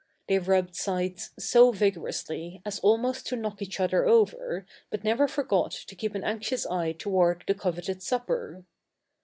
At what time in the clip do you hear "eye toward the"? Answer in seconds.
6.65-7.53